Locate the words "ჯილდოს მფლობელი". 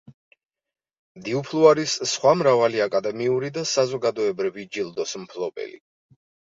4.75-5.83